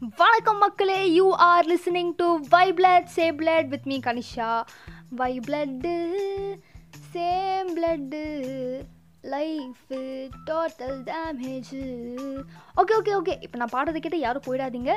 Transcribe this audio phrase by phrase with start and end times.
[0.00, 4.50] வணக்கம் மக்களே you are listening to why blood same blood with me Kanisha
[5.10, 5.94] why blood
[7.08, 8.22] same blood
[9.24, 9.88] life
[10.48, 11.80] total damage
[12.80, 14.92] okay okay okay இப்போ நான் பாடுறது கேட்டு யாரும் போயிடாதீங்க.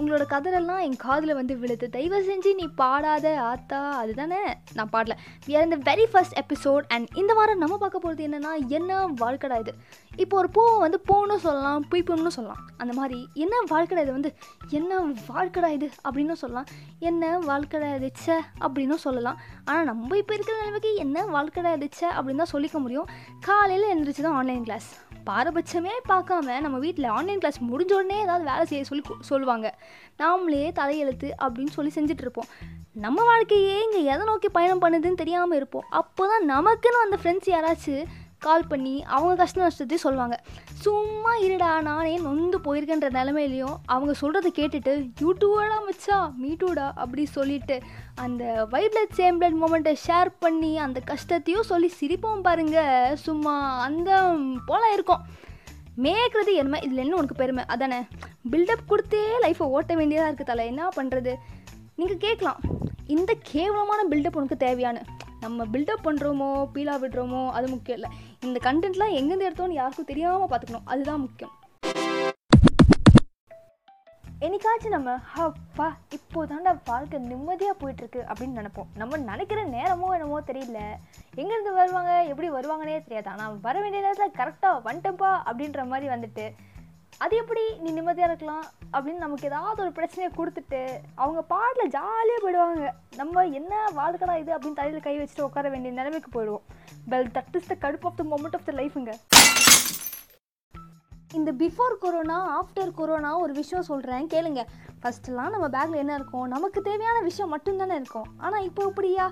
[0.00, 1.86] உங்களோட கதறெல்லாம் என் காதில் வந்து விழுது.
[1.96, 3.80] தயவு செஞ்சு நீ பாடாத ஆத்தா.
[4.02, 4.40] அதுதானே?
[4.78, 5.16] நான் பாடல.
[5.46, 9.58] வி ஆர் இந்த வெரி ஃபர்ஸ்ட் எபிசோட் அண்ட் இந்த வாரம் நம்ம பார்க்க போகிறது என்னென்னா என்ன வாழ்க்கடா
[9.64, 9.74] இது?
[10.22, 12.62] இப்போ ஒரு பூவை வந்து பூன்னு சொல்லலாம் புய்ப்புன்னு சொல்லலாம்.
[12.82, 14.32] அந்த மாதிரி என்ன வாழ்க்கடா இது வந்து?
[14.78, 15.00] என்ன
[15.30, 16.70] வாழ்க்கடா இது அப்படின்னு சொல்லலாம்.
[17.10, 19.38] என்ன வாழ்க்கடா இதுச்ச அப்படின்னும் சொல்லலாம்.
[19.64, 23.08] ஆனால் நம்ம இப்போ இருக்கிற நிலைமைக்கு என்ன வாழ்க்கடா இதுச்ச அப்படின்னு தான் சொல்லிக்க முடியும்.
[23.46, 24.88] காலையில் எழுந்திரிச்சு தான் ஆன்லைன் கிளாஸ்
[25.28, 29.66] பாரபட்சமே பார்க்காம நம்ம வீட்டில் ஆன்லைன் கிளாஸ் முடிஞ்ச உடனே ஏதாவது வேலை செய்ய சொல்லி சொல்லுவாங்க.
[30.20, 32.48] நாமளே தலையெழுத்து அப்படின்னு சொல்லி செஞ்சுட்டு இருப்போம்.
[33.04, 35.86] நம்ம வாழ்க்கையே இங்கே எதை நோக்கி பயணம் பண்ணுதுன்னு தெரியாமல் இருப்போம்.
[36.00, 38.04] அப்போ தான் நமக்குன்னு அந்த ஃப்ரெண்ட்ஸ் யாராச்சும்
[38.46, 40.36] கால் பண்ணி அவங்க கஷ்ட நஷ்டத்தையும் சொல்லுவாங்க
[40.84, 47.76] சும்மா இருடா நானே நொந்து போயிருக்கேன்ற நிலமையிலையும் அவங்க சொல்கிறத கேட்டுட்டு யூடியூடா மச்சா மீட்டூடா அப்படி சொல்லிட்டு
[48.14, 54.10] அந்த வைப்ளட் சேம் பிளட் மூமெண்ட்டை ஷேர் பண்ணி அந்த கஷ்டத்தையும் சொல்லி சிரிப்போம் பாருங்கள் சும்மா அந்த
[54.66, 55.24] போல இருக்கும்.
[56.02, 57.64] மேய்க்கிறது என்ன இதில் என்ன உனக்கு பெருமை?
[57.66, 57.98] அதானே?
[58.50, 60.66] பில்டப் கொடுத்தே லைஃப்பை ஓட்ட வேண்டியதாக இருக்குது தலை.
[60.66, 61.34] என்ன பண்ணுறது
[61.96, 62.60] நீங்கள் கேட்கலாம்
[63.06, 65.02] இந்த கேவலமான பில்டப் உனக்கு தேவையானு
[65.42, 68.10] நம்ம பில்டப் பண்ணுறோமோ பீலா விடுறோமோ அது முக்கியம் இல்லை.
[68.46, 70.88] இந்த கண்டென்ட்லாம் எங்கேருந்து எடுத்தோன்னு யாருக்கும் தெரியாமல் பார்த்துக்கணும்.
[70.92, 71.54] அதுதான் முக்கியம்.
[74.44, 75.10] என்னைக்காச்சும் நம்ம
[75.46, 78.88] அப்பா இப்போ தாண்டா வாழ்க்கை நிம்மதியாக போயிட்டுருக்கு அப்படின்னு நினைப்போம்.
[79.00, 80.80] நம்ம நினைக்கிற நேரமோ என்னமோ தெரியல.
[81.40, 83.30] எங்கேருந்து வருவாங்க எப்படி வருவாங்கன்னே தெரியாது.
[83.34, 86.46] ஆனால் வர வேண்டிய நேரத்தில் கரெக்டாக வந்துட்டப்பா அப்படின்ற மாதிரி வந்துட்டு
[87.24, 87.64] அது எப்படி?
[87.82, 88.64] நீ நிம்மதியாக இருக்கலாம்.
[88.96, 90.80] அப்படின்னு நமக்கு ஏதாவது ஒரு பிரச்சனையை கொடுத்துட்டு
[91.14, 92.88] அவங்க பாட்டில் ஜாலியாக போயிடுவாங்க.
[93.16, 96.66] நம்ம என்ன வாழ்க்கடா இது அப்படின்னு தலையில் கை வச்சுட்டு உட்கார வேண்டிய நிலைமைக்கு போயிடுவோம்.
[97.12, 99.12] வெல் தட் இஸ் த கடுப்பு of the moment of the லைஃபுங்க
[101.38, 104.62] இந்த பிஃபோர் கொரோனா ஆஃப்டர் கொரோனா ஒரு விஷயம் சொல்கிறேன் கேளுங்க.
[105.02, 106.48] ஃபஸ்ட்டுலாம் நம்ம பேக்கில் என்ன இருக்கும்?
[106.54, 108.28] நமக்கு தேவையான விஷயம் மட்டும்தானே இருக்கும்.
[108.38, 109.26] ஆனால் இப்போ இப்படியா?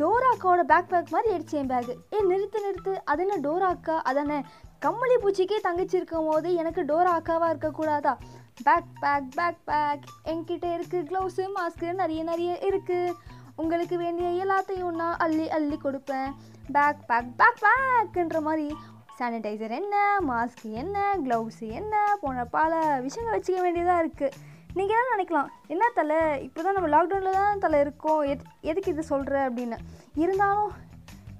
[0.00, 2.92] டோராக்காவோட பேக் பேக் மாதிரி ஆயிடுச்சு என் பேகு ஏ நிறுத்து நிறுத்து.
[3.04, 4.38] அது என்ன டோராக்கா அதானே?
[4.86, 8.14] கம்மளி பூச்சிக்கே தங்கச்சி இருக்கும் போது எனக்கு டோரா அக்காவாக இருக்கக்கூடாதா?
[8.62, 13.14] பேக் பேக் பேக் பேக் என்கிட்ட இருக்குது க்ளவுஸு மாஸ்க்கு நிறைய நிறைய இருக்குது
[13.56, 16.30] உங்களுக்கு வேண்டிய எல்லாத்தையும் நான் அள்ளி அள்ளி கொடுப்பேன்.
[16.72, 18.76] பேக் பேக் பேக் பேக்குன்ற மாதிரி
[19.18, 24.32] சானிடைசர் என்ன மாஸ்க் என்ன க்ளவுஸ் என்ன போன பல விஷயங்கள் வச்சுக்க வேண்டியதாக இருக்குது
[24.74, 25.50] நீங்கள் என்ன நினைக்கலாம்?
[25.66, 26.42] என்ன தலை?
[26.42, 28.22] இப்போ தான் நம்ம லாக்டவுனில் தான் தலை இருக்கோம்.
[28.22, 29.76] எத் எதுக்கு இது சொல்கிற அப்படின்னு.
[30.14, 30.72] இருந்தாலும்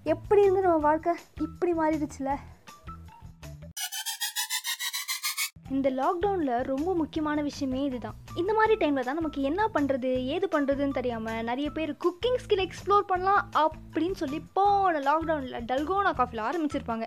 [0.03, 2.37] எப்படி இருந்து நம்ம வாழ்க்கை இப்படி மாறிடுச்சுல?
[5.75, 8.17] இந்த லாக்டவுனில் ரொம்ப முக்கியமான விஷயமே இதுதான்.
[8.41, 13.11] இந்த மாதிரி டைமில் தான் நமக்கு என்ன பண்ணுறது ஏது பண்ணுறதுன்னு தெரியாமல் நிறைய பேர் குக்கிங் ஸ்கில் எக்ஸ்ப்ளோர்
[13.12, 17.07] பண்ணலாம் அப்படின்னு சொல்லி போன லாக்டவுனில் டல்கோனா காஃபியில் ஆரம்பிச்சிருப்பாங்க.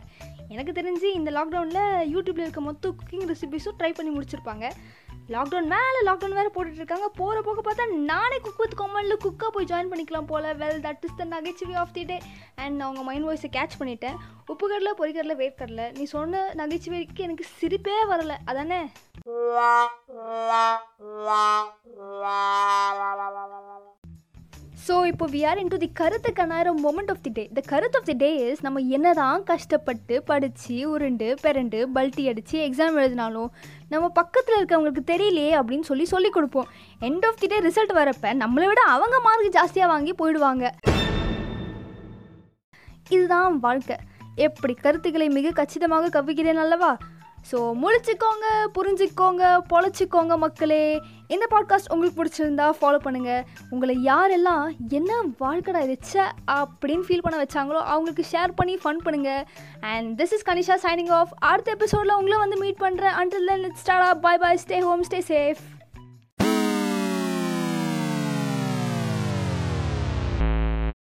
[0.53, 4.65] எனக்கு தெரிஞ்சு இந்த லாக்டவுனில் யூடியூப்பில் இருக்க மொத்த குக்கிங் ரெசிபிஸும் ட்ரை பண்ணி முடிச்சிருப்பாங்க.
[5.29, 9.65] லாக்டவுன் மேலே லாக்டவுன் வேறு போட்டுட்டு இருக்காங்க போகிற போக பார்த்தா நானே குக் வித் கோமலில் குக்காக போய்
[9.65, 10.43] ஜாயின் பண்ணிக்கலாம் போல்.
[10.43, 12.21] வெல் தட் இஸ் த நகைச்சுவை ஆஃப் தி டே
[12.55, 14.17] அண்ட் அவங்க மைண்ட் வாய்ஸை கேட்ச் பண்ணிட்டேன்.
[14.45, 18.37] உப்பு கடலை பொறிக்கடலை கடல நீ சொன்ன நகைச்சுவைக்கு எனக்கு சிரிப்பே வரல.
[18.45, 18.81] அதானே?
[24.85, 27.97] ஸோ இப்போ we are in to the கருத்து கண்ணாயிர மொமெண்ட் ஆஃப் தி டே த கருத்து
[27.99, 33.49] ஆஃப் தி டே இஸ் நம்ம என்னதான் கஷ்டப்பட்டு படித்து உருண்டு பிறண்டு பல்ட்டி அடித்து எக்ஸாம் எழுதினாலும்
[33.93, 36.69] நம்ம பக்கத்தில் இருக்கவங்களுக்கு தெரியலையே அப்படின்னு சொல்லி சொல்லி கொடுப்போம்.
[37.09, 40.65] End of the day result வரப்ப நம்மளை விட அவங்க மார்க் ஜாஸ்தியாக வாங்கி போயிடுவாங்க.
[43.15, 43.97] இதுதான் வாழ்க்கை.
[44.47, 46.91] எப்படி கருத்துக்களை மிக கச்சிதமாக கவ்வுகிறேன் அல்லவா?
[47.51, 51.01] ஸோ முழிச்சுக்கோங்க புரிஞ்சுக்கோங்க பொழைச்சிக்கோங்க மக்களே.
[51.27, 57.81] இந்த பாட்காஸ்ட் உங்களுக்கு பிடிச்சிருந்தா ஃபாலோ பண்ணுங்கள் உங்களை யாரெல்லாம் என்ன வாழ்க்கடா இருச்ச அப்படின்னு ஃபீல் பண்ண வச்சாங்களோ
[57.83, 59.45] அவங்களுக்கு ஷேர் பண்ணி ஃபன் பண்ணுங்கள்
[59.79, 64.37] and this is Kanisha signing off அடுத்த எபிசோடில் உங்களை வந்து மீட் பண்ணுறேன் until then bye
[64.37, 65.76] bye stay home stay safe